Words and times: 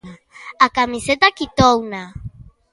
A 0.65 0.67
camiseta 0.77 1.35
quitouna. 1.37 2.03